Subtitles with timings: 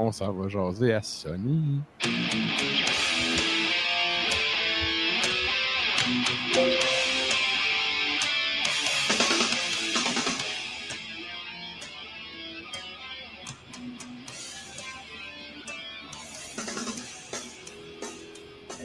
[0.00, 1.80] On s'en va jaser à Sony.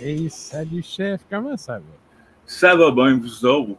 [0.02, 1.84] Hey, salut chef, comment ça va?
[2.48, 3.78] Ça va bien, vous autres?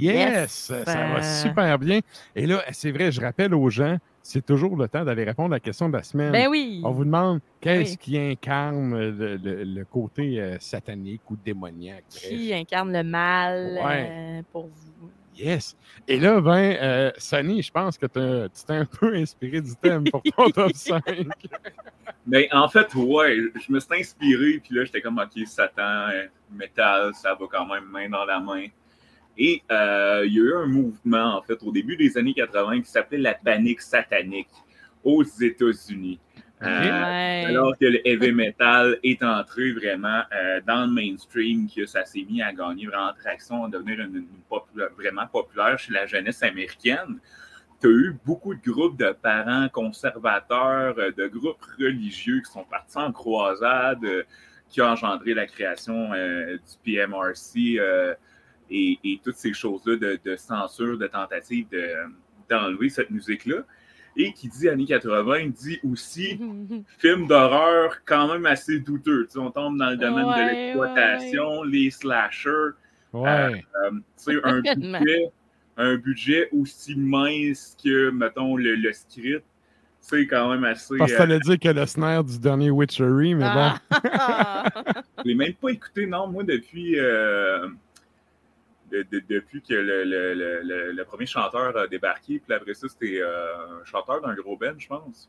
[0.00, 2.00] Yes, ça va super bien.
[2.34, 5.56] Et là, c'est vrai, je rappelle aux gens, c'est toujours le temps d'aller répondre à
[5.56, 6.32] la question de la semaine.
[6.32, 6.80] Ben oui.
[6.84, 7.96] On vous demande qu'est-ce Oui.
[7.98, 12.04] qui incarne le, le- le côté euh, satanique ou démoniaque?
[12.10, 12.28] bref.
[12.28, 14.08] Qui incarne le mal Ouais.
[14.10, 15.10] euh, pour vous?
[15.36, 15.76] Yes.
[16.06, 19.74] Et là, ben, euh, Sonny, je pense que t'as- tu t'es un peu inspiré du
[19.76, 21.02] thème pour ton top 5.
[22.26, 26.26] Mais en fait, ouais, je me suis inspiré, puis là, j'étais comme, OK, Satan, euh,
[26.50, 28.66] métal, ça va quand même main dans la main.
[29.38, 32.82] Et euh, il y a eu un mouvement, en fait, au début des années 80
[32.82, 34.48] qui s'appelait la panique satanique
[35.02, 36.18] aux États-Unis.
[36.62, 37.46] Euh.
[37.48, 42.24] Alors que le heavy metal est entré vraiment euh, dans le mainstream, que ça s'est
[42.28, 46.40] mis à gagner vraiment traction, à devenir une, une popula- vraiment populaire chez la jeunesse
[46.42, 47.18] américaine.
[47.80, 52.98] Tu as eu beaucoup de groupes de parents conservateurs, de groupes religieux qui sont partis
[52.98, 54.22] en croisade, euh,
[54.68, 58.14] qui ont engendré la création euh, du PMRC euh,
[58.70, 61.94] et, et toutes ces choses-là de, de censure, de tentative de-
[62.50, 63.58] d'enlever cette musique-là.
[64.14, 66.38] Et qui dit années 80 dit aussi
[66.98, 69.24] film d'horreur quand même assez douteux.
[69.26, 72.72] Tu sais, on tombe dans le domaine de Ouais, l'exploitation, les slashers.
[73.14, 73.64] Ouais.
[73.84, 75.30] Euh, tu sais, un budget,
[75.78, 79.44] un budget aussi mince que, mettons, le, le script,
[80.00, 80.96] c'est quand même assez.
[80.98, 83.78] Parce que euh, t'allais dire que le snare du dernier Witchery, mais Ah.
[85.18, 86.98] je l'ai même pas écouté, non, moi, depuis.
[86.98, 87.66] euh,
[88.92, 92.74] de- de- depuis que le, le- le- le- le premier chanteur a débarqué, puis après
[92.74, 95.28] ça, c'était euh, un chanteur d'un gros band, je pense.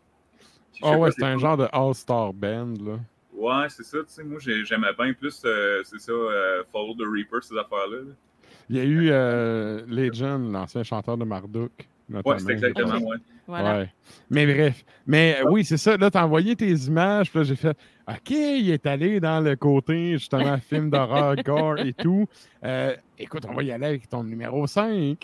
[0.81, 3.00] Ah ouais, c'est c'est un genre de All-Star Band, là.
[3.35, 6.94] Ouais, c'est ça, tu sais, moi j'ai- j'aimais bien plus, euh, c'est ça, euh, Follow
[6.96, 7.97] the Reaper, ces affaires-là.
[7.97, 8.13] là.
[8.69, 11.72] Il y a eu euh, Legend, l'ancien chanteur de Marduk.
[12.09, 12.35] notamment.
[12.35, 13.07] Ouais, c'est exactement, Ok.
[13.09, 13.18] ouais.
[13.47, 13.78] voilà.
[13.80, 13.94] Ouais.
[14.30, 14.85] Mais bref.
[15.07, 15.97] Mais oui, c'est ça.
[15.97, 17.30] Là, t'as envoyé tes images.
[17.30, 21.79] Puis là, j'ai fait OK, il est allé dans le côté, justement, film d'horreur, gore
[21.79, 22.27] et tout.
[22.63, 25.17] Euh, écoute, on va y aller avec ton numéro 5.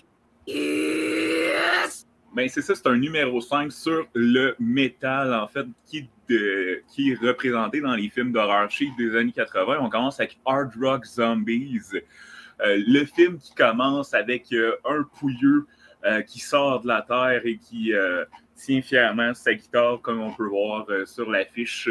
[2.35, 6.81] Ben, c'est ça, c'est un numéro 5 sur le métal, en fait, qui, est de-
[6.88, 9.78] qui est représenté dans les films d'horreur chic des années 80.
[9.81, 11.79] On commence avec Hard Rock Zombies,
[12.61, 15.66] Euh, le film qui commence avec euh, un pouilleux
[16.06, 18.25] euh, qui sort de la terre et qui euh,
[18.56, 21.90] tient fièrement sa guitare, comme on peut voir euh, sur l'affiche.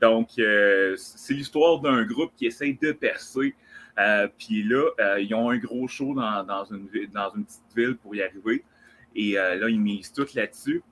[0.00, 3.54] Donc, euh, c'est l'histoire d'un groupe qui essaye de percer.
[3.98, 7.44] Euh, Puis là, euh, ils ont un gros show dans, dans une, ville- dans une
[7.44, 8.64] petite ville pour y arriver.
[9.14, 10.82] Et euh, là, ils misent tout là-dessus.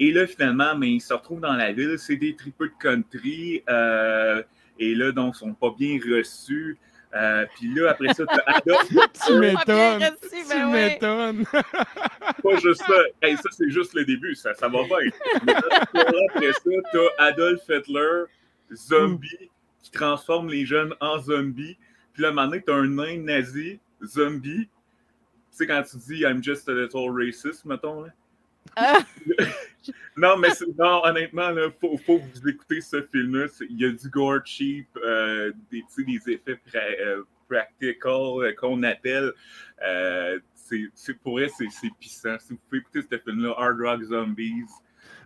[0.00, 1.96] Et là, finalement, mais ils se retrouvent dans la ville.
[1.98, 3.62] C'est des tripeux de country.
[3.68, 4.42] euh,
[4.78, 6.78] et là, donc, ils sont pas bien reçus.
[7.14, 8.88] Euh, Puis là, après ça, Adolf
[9.26, 10.02] Tu m'étonnes.
[10.02, 10.88] reçu, Tu ben ouais.
[10.90, 11.44] m'étonnes.
[12.42, 12.94] pas juste ça.
[13.22, 14.34] Hey, ça, c'est juste le début.
[14.34, 15.10] Ça, ça va bien.
[15.46, 18.24] Mais là, après ça, t'as Adolf Hitler,
[18.74, 19.50] zombie,
[19.82, 21.76] qui transforme les jeunes en zombies.
[22.12, 24.66] Puis là, maintenant, t'as un nain nazi, zombie.
[24.66, 24.70] Tu
[25.50, 28.10] sais, quand tu dis I'm just a little racist, mettons, là.
[28.76, 28.98] Ah,
[30.16, 33.46] Non, mais non, honnêtement, il faut, faut que vous écoutez ce film-là.
[33.70, 35.82] Il y a du gore cheap, euh, des,
[36.26, 39.32] effets pra- euh, practical euh, qu'on appelle.
[40.94, 42.36] C'est pour vrai, c'est c'est puissant.
[42.40, 44.64] Si vous pouvez écouter ce film-là, Hard Rock Zombies.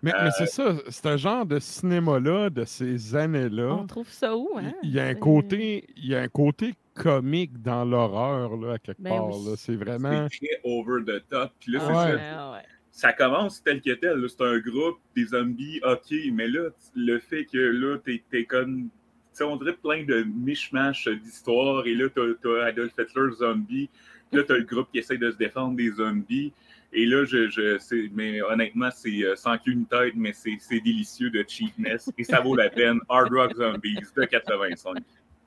[0.03, 3.77] Mais, Euh, mais c'est ça, c'est un genre de cinéma-là, de ces années-là.
[3.81, 4.73] on trouve ça où, hein?
[4.83, 8.79] Il y a un côté, il y a un côté comique dans l'horreur, là, à
[8.79, 9.29] quelque Ben part.
[9.31, 9.55] oui.
[9.57, 10.27] C'est vraiment.
[10.31, 11.53] C'est très over the top.
[11.61, 12.19] Puis là, Ah, c'est Ouais.
[12.19, 12.51] ça.
[12.51, 12.63] ouais, ouais.
[12.91, 14.25] ça commence tel que tel.
[14.29, 18.85] C'est un groupe, des zombies, ok, mais là, le fait que là, t'es es comme.
[18.85, 23.89] Tu sais, on dirait plein de mishmash d'histoires, et là, t'as as Adolf Hitler zombie,
[24.33, 26.53] là, t'as le groupe qui essaie de se défendre des zombies,
[26.95, 31.31] et là, je, je mais honnêtement, c'est euh, sans qu'une tête, mais c'est c'est délicieux
[31.31, 33.01] de cheapness, et ça vaut la peine.
[33.09, 34.99] Hard Rock Zombies de 85.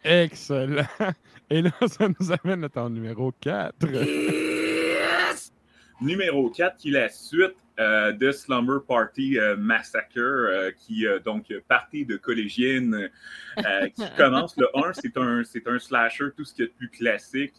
[0.04, 0.86] Excellent.
[1.50, 3.76] Et là, ça nous amène à ton numéro 4.
[6.02, 11.20] Numéro 4, qui est la suite euh, de Slumber Party euh, Massacre, euh, qui, euh,
[11.20, 13.10] donc, partie de collégienne,
[13.96, 14.58] qui commence.
[14.58, 17.54] Le 1, c'est un, c'est un slasher, tout ce qui est de plus classique.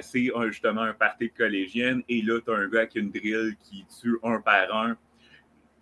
[0.00, 2.02] C'est justement un party de collégienne.
[2.08, 4.96] Et là, tu as un gars avec une drill qui tue un par un.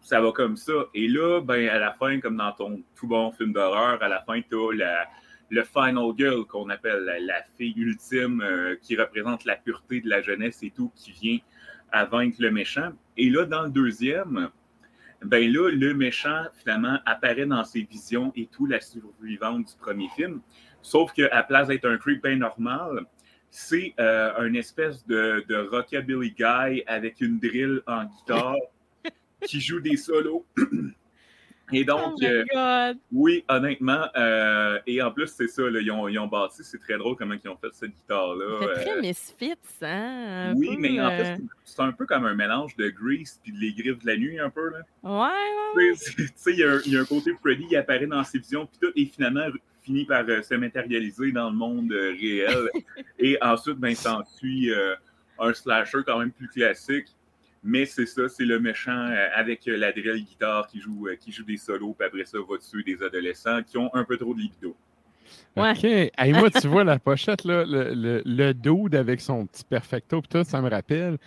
[0.03, 0.75] Ça va comme ça.
[0.93, 4.21] Et là, ben, à la fin, comme dans ton tout bon film d'horreur, à la
[4.21, 5.09] fin, tu as la,
[5.49, 8.45] le final girl qu'on appelle la, la fille ultime
[8.83, 11.39] qui représente la pureté de la jeunesse et tout, qui vient
[11.93, 12.91] à vaincre le méchant.
[13.17, 14.51] Et là, dans le deuxième,
[15.23, 20.09] ben là, le méchant, finalement, apparaît dans ses visions et tout, la survivante du premier
[20.15, 20.41] film.
[20.83, 23.07] Sauf qu'à place d'être un creep bien normal,
[23.51, 28.57] c'est euh, une espèce de, de rockabilly guy avec une drill en guitare
[29.43, 30.45] qui joue des solos.
[31.73, 32.45] Et donc, oh my euh,
[32.93, 32.99] God.
[33.13, 36.79] oui, honnêtement, euh, et en plus, c'est ça, là, ils, ont, ils ont bâti, c'est
[36.79, 38.59] très drôle comment ils ont fait cette guitare-là.
[38.61, 40.51] C'est euh, très Misfits, hein?
[40.53, 43.41] un oui, peu, mais en euh, fait, c'est- un peu comme un mélange de Grease
[43.43, 44.71] puis de les griffes de la nuit, un peu.
[44.71, 44.79] Là.
[45.03, 45.93] Ouais, ouais.
[45.97, 48.23] Tu sais, il y, a un- il y a un côté Freddy qui apparaît dans
[48.23, 49.47] ses visions, puis tout, et finalement
[49.83, 52.71] finit par euh, se matérialiser dans le monde euh, réel.
[53.19, 54.95] et ensuite, ben, s'ensuit euh,
[55.39, 57.07] un slasher quand même plus classique.
[57.63, 61.17] Mais c'est ça, c'est le méchant euh, avec euh, la drill guitare qui joue, euh,
[61.17, 64.17] qui joue des solos, puis après ça, va tuer des adolescents qui ont un peu
[64.17, 64.77] trop de libido.
[65.57, 65.73] Ouais.
[65.73, 65.85] OK.
[65.85, 70.23] Hey, moi, tu vois la pochette, là, le, le, le dude avec son petit perfecto,
[70.23, 71.19] pis tout, ça me rappelle.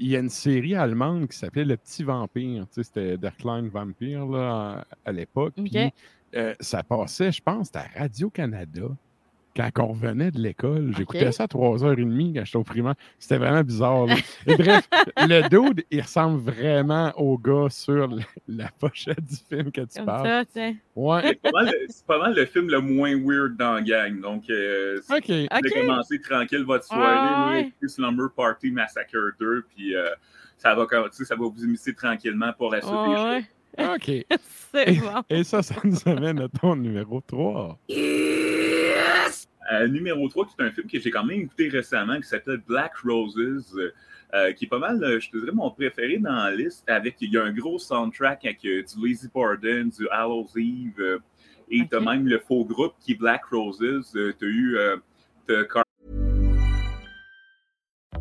[0.00, 2.66] Il y a une série allemande qui s'appelait Le Petit Vampire.
[2.68, 5.54] Tu sais, c'était Der Klein Vampire là, à, l'époque.
[5.58, 5.70] OK.
[5.70, 5.92] Puis
[6.36, 8.88] euh, ça passait, je pense, à Radio-Canada.
[9.74, 12.94] Quand on revenait de l'école, j'écoutais ça à 3h30 quand j'étais au primaire.
[13.18, 14.06] C'était vraiment bizarre.
[14.46, 19.72] Et bref, le dude, il ressemble vraiment au gars sur le- la pochette du film
[19.72, 20.26] que tu Comme parles.
[20.28, 20.76] ça, tu sais.
[20.94, 21.22] Ouais.
[21.24, 24.20] C'est pas, mal, c'est pas mal le film le moins weird dans la gang.
[24.20, 25.74] Donc, euh, si vous voulez OK.
[25.74, 27.88] commencer tranquille votre soirée, Ah, ouais.
[27.88, 30.08] Slumber Party Massacre 2, puis euh,
[30.56, 33.42] ça, va, ça va vous imiter tranquillement pour la suite des choses.
[33.78, 34.38] Ouais, OK.
[34.72, 35.22] c'est bon.
[35.30, 37.78] Et ça, ça nous amène à ton numéro 3.
[39.72, 42.62] Euh, numéro 3, qui est un film que j'ai quand même écouté récemment, qui s'appelle
[42.66, 43.74] Black Roses,
[44.34, 46.88] euh, qui est pas mal, euh, je te dirais, mon préféré dans la liste.
[46.88, 51.00] Avec, il y a un gros soundtrack avec euh, du Lazy Pardon, du Hallows Eve,
[51.00, 51.18] euh,
[51.70, 52.04] et t'as Ok.
[52.04, 53.82] même le faux groupe qui est Black Roses.
[54.16, 54.96] Euh, t'as eu euh,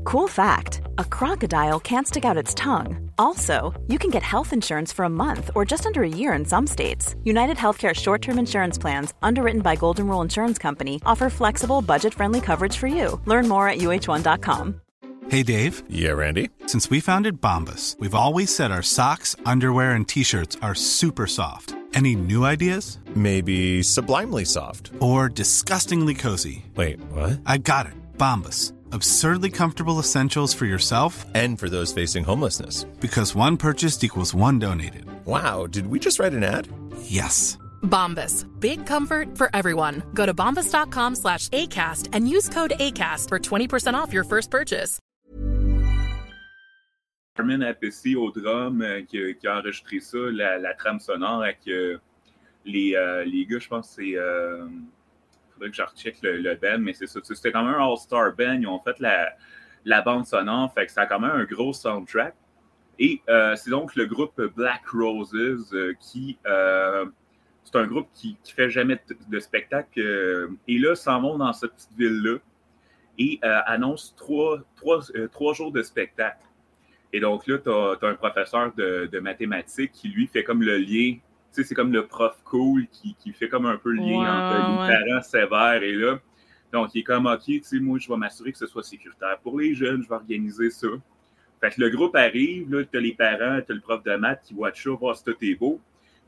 [0.06, 3.12] Cool fact a crocodile can't stick out its tongue.
[3.18, 6.46] Also, you can get health insurance for a month or just under a year in
[6.46, 7.16] some states.
[7.24, 12.14] United Healthcare short term insurance plans, underwritten by Golden Rule Insurance Company, offer flexible, budget
[12.14, 13.20] friendly coverage for you.
[13.26, 14.82] Learn more at uh1.com.
[15.30, 15.84] Hey, Dave.
[15.90, 16.50] Yeah, Randy.
[16.68, 21.28] Since we founded Bombus, we've always said our socks, underwear, and t shirts are super
[21.28, 21.76] soft.
[21.94, 23.00] Any new ideas?
[23.16, 24.92] Maybe sublimely soft.
[25.00, 26.66] Or disgustingly cozy?
[26.76, 27.40] Wait, what?
[27.46, 27.94] I got it.
[28.18, 28.74] Bombus.
[28.92, 32.86] Absurdly comfortable essentials for yourself And for those facing homelessness.
[33.02, 35.06] because one purchased equals one donated.
[35.26, 36.68] Wow, did we just write an ad?
[37.04, 37.58] Yes.
[37.84, 38.46] Bombas.
[38.60, 40.02] Big comfort for everyone.
[40.14, 45.00] Go to bombas.com slash ACAST and use code ACAST for 20% off your first purchase.
[47.36, 51.44] Carmen Appice au drum euh, qui, a- qui a enregistré ça, la, la trame sonore
[51.44, 51.98] avec euh,
[52.66, 54.18] les, euh, les gars, je pense que c'est.
[54.18, 54.66] Euh,
[55.58, 57.20] Faudrait que je recheck le, le band, mais c'est ça.
[57.24, 58.54] C'était quand même un all-star band.
[58.54, 62.36] Ils ont fait la, bande sonore, fait que ça a quand même un gros soundtrack.
[63.00, 65.34] Et euh, c'est donc le groupe Black Roses
[65.74, 66.38] euh, qui.
[66.46, 67.06] euh,
[67.64, 70.00] c'est un groupe qui, qui fait jamais de, spectacle.
[70.70, 72.38] et là, s'en vont dans cette petite ville-là
[73.18, 76.46] et annonce trois, trois, jours de spectacle.
[77.12, 81.18] Et donc là, tu as, un professeur de mathématiques qui, lui, fait comme le lien.
[81.52, 84.28] Sais, c'est comme le prof cool qui, qui fait comme un peu le lien Ouais,
[84.28, 84.88] entre ouais.
[84.88, 86.20] les parents sévères et là.
[86.72, 89.40] Donc, il est comme, OK, tu sais, moi, je vais m'assurer que ce soit sécuritaire.
[89.42, 90.88] Pour les jeunes, je vais organiser ça.
[91.62, 94.16] Fait que le groupe arrive, là, tu as les parents, tu as le prof de
[94.16, 95.80] maths qui voit ça, voir si tout est beau.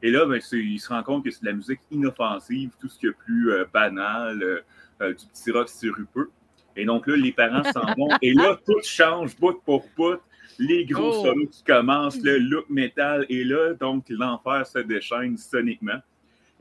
[0.01, 2.97] Et là, ben, il se rend compte que c'est de la musique inoffensive, tout ce
[2.97, 4.61] qui est plus euh, banal, euh,
[5.01, 6.31] euh, du petit rock sirupeux.
[6.75, 8.07] Et donc là, les parents s'en vont.
[8.21, 10.19] Et là, tout change bout pour bout.
[10.57, 11.23] Les gros Oh.
[11.25, 13.73] solos qui commencent, le look métal est là.
[13.73, 15.99] Donc, l'enfer se déchaîne soniquement.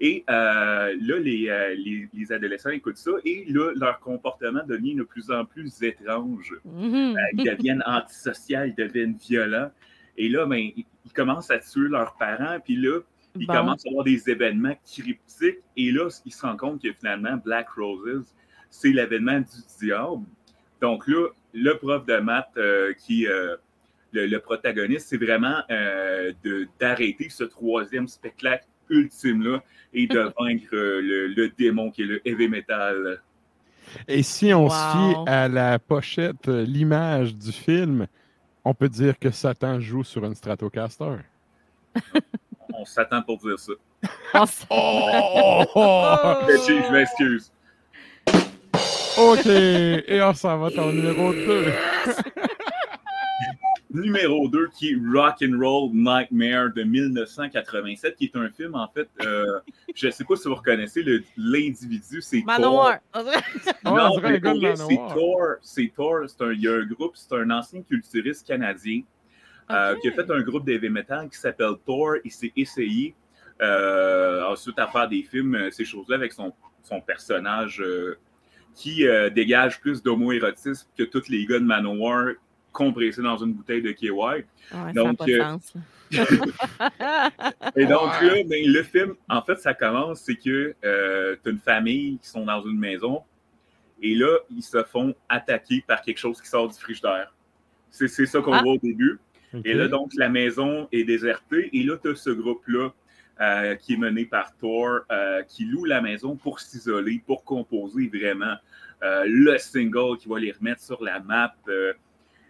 [0.01, 3.11] Et euh, là, les, euh, les, les adolescents écoutent ça.
[3.25, 6.55] Et là, leur comportement devient de plus en plus étrange.
[6.65, 7.17] Mhm.
[7.17, 9.71] Euh, ils deviennent antisociaux, ils deviennent violents.
[10.17, 13.01] Et là, ben, ils ils commencent à tuer leurs parents, puis là,
[13.35, 13.55] ils Bon.
[13.55, 15.59] commencent à avoir des événements cryptiques.
[15.77, 18.35] Et là, ils se rendent compte que finalement, Black Roses,
[18.69, 19.47] c'est l'événement du
[19.81, 20.25] diable.
[20.83, 22.57] Donc là, le prof de maths
[22.99, 23.27] qui
[24.13, 29.63] le, le protagoniste, c'est vraiment euh, de- d'arrêter ce troisième spectacle ultime-là
[29.95, 33.21] et de vaincre euh, le, le démon qui est le heavy metal.
[34.07, 35.25] Et si on se fie Wow.
[35.27, 38.07] à la pochette, euh, l'image du film,
[38.65, 41.17] on peut dire que Satan joue sur une Stratocaster.
[42.75, 43.73] On s'attend pour dire ça.
[44.71, 45.65] Oh!
[46.47, 47.51] Petchy, je m'excuse.
[49.17, 49.47] OK.
[49.47, 51.73] Et on s'en va ton numéro 2.
[53.91, 58.87] Numéro 2, qui est Rock and Roll Nightmare de 1987, qui est un film, en
[58.89, 59.61] fait, euh,
[59.95, 61.03] je ne sais pas si vous reconnaissez
[61.37, 62.47] l'individu, c'est Thor.
[62.47, 62.99] Manowar.
[63.15, 64.21] On Non,
[64.77, 64.97] c'est.
[64.97, 65.57] Thor.
[65.63, 66.25] C'est Thor.
[66.29, 69.03] C'est un, il y a un groupe, c'est un ancien culturiste canadien
[69.71, 72.17] euh, qui a fait un groupe d'heavy metal qui s'appelle Thor.
[72.25, 73.15] Il s'est essayé
[73.63, 76.53] euh, ensuite à faire des films, ces choses-là, avec son,
[76.83, 77.83] son personnage
[78.75, 82.35] qui dégage plus d'homoérotisme que tous les gars de Manowar
[82.79, 84.11] compressés dans une bouteille de KY.
[84.11, 85.75] Ouais, ça Donc, pas de euh, sens.
[87.77, 91.53] Et donc là, ben, le film, en fait, ça commence, c'est que euh, tu as
[91.53, 93.23] une famille qui sont dans une maison
[94.01, 97.35] et là, ils se font attaquer par quelque chose qui sort du frigidaire.
[97.91, 98.63] C'est c'est ça qu'on Ah.
[98.63, 99.19] voit au début.
[99.65, 101.71] Et là, donc, la maison est désertée.
[101.73, 102.91] Et là, tu as ce groupe-là
[103.41, 108.09] euh, qui est mené par Thor, euh, qui loue la maison pour s'isoler, pour composer
[108.09, 108.57] vraiment
[109.03, 111.55] euh, le single qui va les remettre sur la map.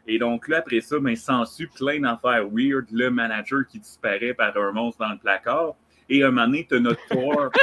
[0.09, 2.87] Et donc, là, après ça, ben, s'ensuit plein d'affaires weird.
[2.91, 5.75] Le manager qui disparaît par un monstre dans le placard.
[6.09, 7.51] Et un moment donné, tu as notre Thor.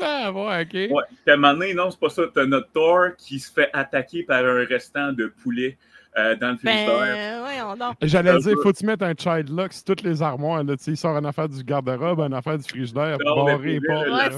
[0.00, 0.74] Ah, ouais, OK.
[0.74, 1.04] Ouais.
[1.28, 2.24] À un moment donné, non, c'est pas ça.
[2.34, 5.78] Tu as notre Thor qui se fait attaquer par un restant de poulet
[6.18, 7.44] euh, dans le frigidaire.
[7.44, 7.96] Ben, donc.
[8.02, 10.64] J'allais dire, faut-tu mettre un child lock sur toutes les armoires?
[10.64, 14.30] Là, tu sais, il sort une affaire du garde-robe, une affaire du frigidaire, barré, pas.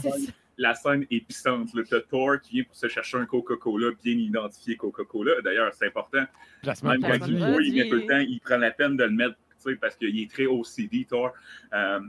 [0.59, 1.75] La scène est puissante.
[1.75, 5.41] Le Thor qui vient pour se chercher un Coca-Cola, bien identifié Coca-Cola.
[5.43, 6.25] D'ailleurs, c'est important.
[6.83, 9.11] Même quand il voit, il met tout le temps, il prend la peine de le
[9.11, 11.33] mettre, tu sais, parce qu'il est très OCD, Thor.
[11.75, 12.01] Euh,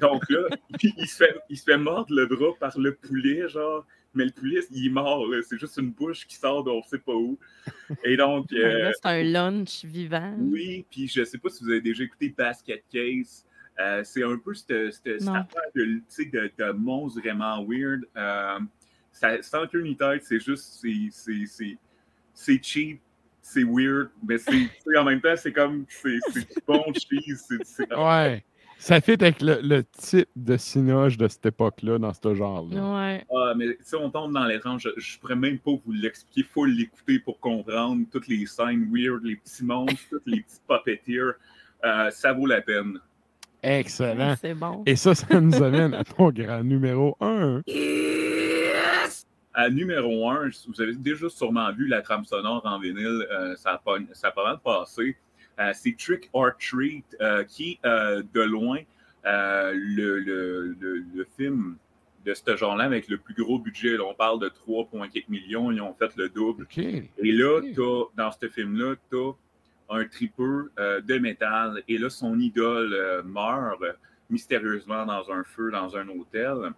[0.00, 0.48] donc là,
[0.82, 3.86] il, se fait, il se fait mordre le bras par le poulet, genre.
[4.14, 5.40] Mais le poulet, il est mort, là.
[5.48, 7.38] C'est juste une bouche qui sort d'on ne sait pas où.
[8.04, 10.34] Et donc, euh, là, c'est un lunch vivant.
[10.38, 13.44] oui, puis je sais pas si vous avez déjà écouté Basket Case.
[13.80, 17.64] Euh, c'est un peu cette, cette- cette affaire de, tu sais, de, de monstre vraiment
[17.66, 18.02] weird.
[18.16, 18.58] Euh,
[19.12, 21.78] ça, sans queue ni tête, c'est juste, c'est- c'est- c'est
[22.34, 23.00] c'est cheap,
[23.42, 24.50] c'est weird, mais c'est,
[24.98, 27.36] en même temps, c'est comme, c'est du bon cheese.
[27.48, 28.44] c'est- c'est- Ouais.
[28.78, 32.94] Ça fit avec le, le type de cinoche de cette époque-là, dans ce genre-là.
[32.94, 33.26] Ouais.
[33.30, 34.88] Ah, mais tu sais, on tombe dans l'étrange.
[34.96, 36.40] Je, je pourrais même pas vous l'expliquer.
[36.40, 40.60] Il faut l'écouter pour comprendre toutes les scènes weird, les petits monstres, tous les petits
[40.66, 41.34] puppeteers.
[41.84, 42.98] Euh, ça vaut la peine.
[43.62, 44.34] Excellent.
[44.40, 44.82] C'est bon.
[44.86, 47.62] Et ça, ça nous amène à ton grand numéro 1.
[49.52, 53.72] À numéro 1, vous avez déjà sûrement vu la trame sonore en vinyle, euh, ça,
[53.72, 55.16] a pas, ça a pas mal passé.
[55.58, 58.78] Euh, c'est Trick or Treat, euh, qui est euh, de loin
[59.26, 61.76] euh, le, le- le- le film
[62.24, 63.96] de ce genre-là avec le plus gros budget.
[63.96, 66.62] Là, on parle de 3,4 millions, ils ont fait le double.
[66.62, 66.78] OK.
[66.78, 67.60] Et là,
[68.16, 69.32] dans ce film-là, tu as
[69.90, 71.82] un tripeur euh, de métal.
[71.88, 73.92] Et là, son idole euh, meurt euh,
[74.30, 76.72] mystérieusement dans un feu, dans un hôtel.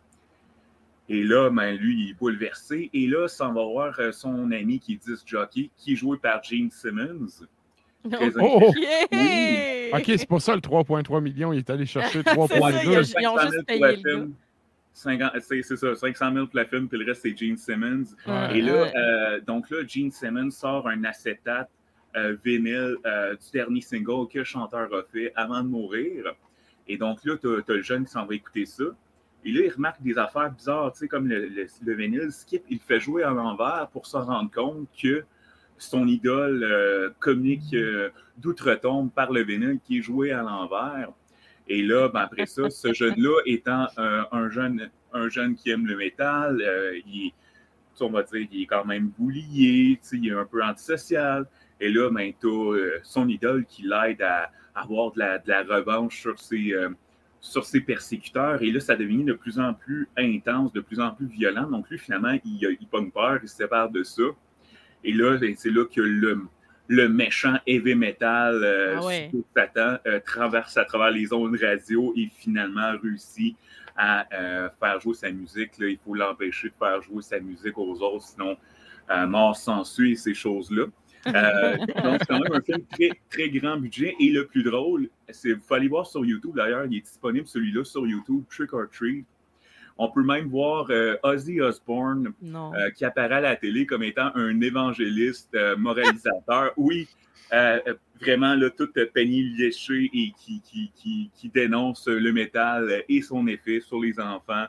[1.09, 2.89] Et là, ben, lui, il est bouleversé.
[2.95, 6.17] Et là, s'en va voir euh, son ami qui est disc jockey, qui est joué
[6.17, 7.47] par Gene Simmons.
[8.11, 8.73] Très Oh!
[8.77, 9.97] Yeah!
[9.97, 12.97] OK, c'est pour ça le 3,3 millions, il est allé chercher C'est ça, il y
[12.97, 13.15] a- 3,2.
[13.21, 14.35] Ils ont 500 000 juste pour payé le le film.
[14.95, 18.05] 50 C'est c'est ça, 500 000 pour le film, puis le reste, c'est Gene Simmons.
[18.27, 18.59] Ouais.
[18.59, 21.71] Et là, euh, donc là, Gene Simmons sort un acétate
[22.45, 26.35] vinyle euh, du dernier single que le chanteur a fait avant de mourir.
[26.89, 28.85] Et donc là, tu as, le jeune qui s'en va écouter ça.
[29.45, 32.63] Et là, il remarque des affaires bizarres, tu sais, comme le, le, le vinyle skip,
[32.69, 35.25] il fait jouer à l'envers pour se rendre compte que
[35.79, 41.13] son idole euh, communique euh, d'outre-tombe par le vinyle qui est joué à l'envers.
[41.69, 45.87] Et là, ben, après ça, ce jeune-là étant euh, un, jeune, un jeune qui aime
[45.87, 47.33] le métal, euh, il est,
[48.01, 51.47] on va dire, il est quand même boulié, tu sais, il est un peu antisocial.
[51.83, 52.49] Et là, ben, tu
[53.03, 56.91] son idole qui l'aide à avoir de la, de la revanche sur ses, euh,
[57.41, 58.63] sur ses persécuteurs.
[58.63, 61.69] Et là, ça devient de plus en plus intense, de plus en plus violent.
[61.69, 64.23] Donc, lui, finalement, il, il pogne peur, il se sépare de ça.
[65.03, 66.43] Et là, ben, c'est là que le,
[66.87, 69.31] le méchant heavy metal euh, Ah ouais.
[69.57, 73.57] Satan euh, traverse à travers les ondes radio et finalement réussit
[73.97, 75.79] à euh, faire jouer sa musique.
[75.79, 78.57] Là, il faut l'empêcher de faire jouer sa musique aux autres, sinon
[79.11, 80.87] euh, mort s'ensuit et ces choses-là.
[81.29, 84.15] Euh, donc, c'est quand même un film très, très grand budget.
[84.21, 87.85] Et le plus drôle, c'est vous aller voir sur YouTube d'ailleurs, il est disponible celui-là
[87.85, 89.25] sur YouTube, Trick or Treat.
[89.99, 94.31] On peut même voir euh, Ozzy Osbourne euh, qui apparaît à la télé comme étant
[94.35, 96.73] un évangéliste moralisateur.
[96.77, 97.07] Oui,
[98.21, 103.47] vraiment là, tout peigné léché et qui, qui, qui, qui dénonce le métal et son
[103.47, 104.67] effet sur les enfants.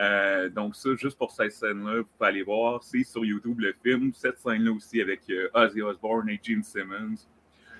[0.00, 2.82] Euh, donc ça, juste pour cette scène-là, vous pouvez aller voir.
[2.82, 4.12] C'est sur YouTube le film.
[4.14, 7.16] Cette scène-là aussi avec euh, Ozzy Osbourne et Gene Simmons.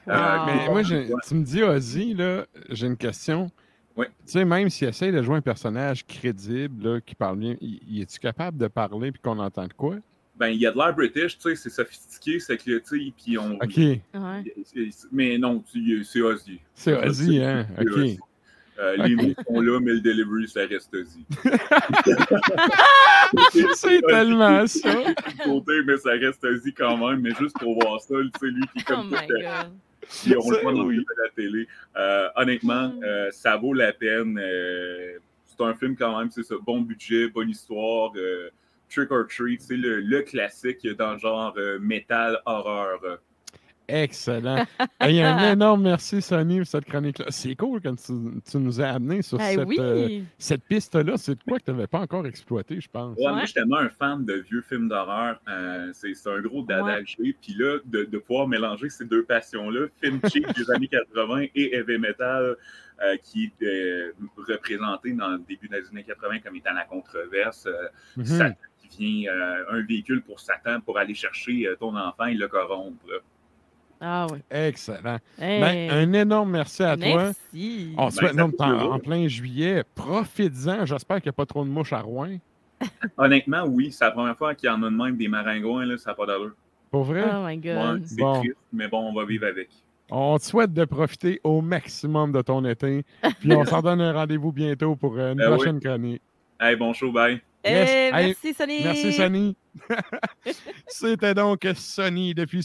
[0.08, 0.46] Euh, Wow.
[0.46, 3.50] Mais moi, tu me dis Ozzy, là, j'ai une question.
[3.96, 4.06] Oui.
[4.26, 8.02] Tu sais, même s'il essaie de jouer un personnage crédible, là, qui parle bien, il,
[8.02, 9.96] est-tu capable de parler puis qu'on entend de quoi?
[10.36, 13.12] Ben, il y a de l'air british, tu sais, c'est sophistiqué, c'est que, tu sais,
[13.16, 13.54] puis on...
[13.54, 13.80] OK.
[15.12, 16.60] Mais non, c'est Ozzy.
[16.74, 17.66] c'est Ozzy, hein?
[17.80, 18.18] OK.
[18.78, 21.24] Euh, les mots sont là, mais le delivery, ça reste Ozzy.
[23.74, 24.94] c'est tellement ça.
[25.44, 27.20] côté, mais ça reste Ozzy quand même.
[27.20, 29.62] Mais juste pour voir ça, sais, lui qui est Oh comme tout, euh,
[30.22, 31.04] puis on le Ça, voit dans oui.
[31.22, 31.68] la télé.
[31.96, 34.38] Euh, honnêtement, euh, ça vaut la peine.
[34.42, 38.12] euh, c'est un film quand même, c'est ça, bon budget, bonne histoire.
[38.16, 38.48] euh,
[38.90, 43.00] Trick or Treat, c'est le, le classique dans le genre euh, métal horreur.
[43.86, 44.64] Excellent.
[45.00, 47.26] Hey, un énorme merci, Sonny, pour cette chronique-là.
[47.28, 48.12] C'est cool quand tu,
[48.50, 49.76] tu nous as amené sur Eh cette, oui!
[49.78, 51.16] euh, cette piste-là.
[51.16, 53.16] C'est de quoi que tu n'avais pas encore exploité, je pense.
[53.18, 55.38] Ouais, Moi, je suis tellement un fan de vieux films d'horreur.
[55.48, 57.32] euh, c'est un gros dada que j'ai.
[57.40, 61.74] Puis là, de, de pouvoir mélanger ces deux passions-là, film cheap des années 80 et
[61.76, 62.56] heavy metal,
[63.02, 64.12] euh, qui est euh,
[64.48, 67.66] représenté dans le début des années 80 comme étant la controverse.
[67.66, 68.24] euh, Mhm.
[68.24, 72.34] Satan qui vient, euh, un véhicule pour Satan pour aller chercher euh, ton enfant et
[72.34, 73.04] le corrompre.
[74.00, 74.38] Ah oui.
[74.50, 75.18] Excellent.
[75.40, 75.60] Hey.
[75.60, 77.06] Ben, un énorme merci à toi.
[77.06, 77.94] Merci.
[77.96, 78.92] On Ben, souhaite, ça non, fait en, plaisir.
[78.92, 79.82] en plein juillet.
[79.94, 80.84] Profites-en.
[80.86, 82.36] J'espère qu'il n'y a pas trop de mouches à Rouen.
[83.16, 85.96] Honnêtement, oui, c'est la première fois qu'il y en a de même des maringouins, là,
[85.96, 86.52] ça n'a pas d'allure.
[86.90, 87.24] Pour vrai?
[87.24, 88.02] Oh my Ouais, god.
[88.04, 88.40] c'est Bon.
[88.40, 89.68] triste, mais bon, on va vivre avec.
[90.10, 93.04] On te souhaite de profiter au maximum de ton été.
[93.40, 95.56] Puis on s'en donne un rendez-vous bientôt pour euh, une Ben oui.
[95.56, 96.22] prochaine chronique.
[96.60, 97.40] Hey, bon show, bye.
[97.64, 97.90] Yes.
[97.90, 98.80] Eh, Hey, merci, Sonny.
[98.84, 99.56] Merci, Sonny.
[100.86, 102.64] C'était donc Sonny depuis